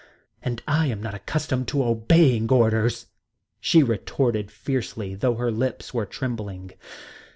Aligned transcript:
"And 0.41 0.63
I 0.67 0.87
am 0.87 0.99
not 0.99 1.13
accustomed 1.13 1.67
to 1.67 1.83
obeying 1.85 2.51
orders," 2.51 3.05
she 3.59 3.83
retorted 3.83 4.49
fiercely, 4.49 5.13
though 5.13 5.35
her 5.35 5.51
lips 5.51 5.93
were 5.93 6.07
trembling. 6.07 6.71